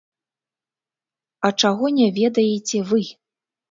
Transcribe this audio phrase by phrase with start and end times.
[1.45, 3.01] А чаго не ведаеце вы?